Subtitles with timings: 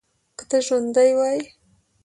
[0.37, 1.39] که ته ژوندی وای.